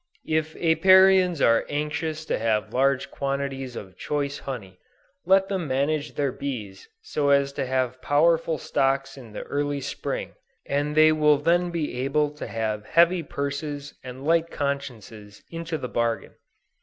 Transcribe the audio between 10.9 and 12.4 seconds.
they will then be able